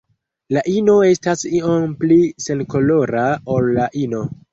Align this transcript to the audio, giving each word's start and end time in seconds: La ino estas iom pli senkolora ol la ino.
La 0.55 0.61
ino 0.75 0.95
estas 1.09 1.43
iom 1.57 1.85
pli 1.99 2.17
senkolora 2.45 3.27
ol 3.57 3.69
la 3.77 3.87
ino. 4.07 4.23